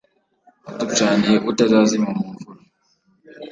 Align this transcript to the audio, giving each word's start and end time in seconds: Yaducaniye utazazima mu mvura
Yaducaniye 0.77 1.37
utazazima 1.49 2.09
mu 2.17 2.25
mvura 2.33 2.61